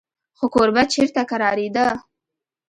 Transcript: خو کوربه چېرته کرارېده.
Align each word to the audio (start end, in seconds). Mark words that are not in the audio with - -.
خو 0.37 0.45
کوربه 0.53 0.83
چېرته 0.93 1.21
کرارېده. 1.29 1.87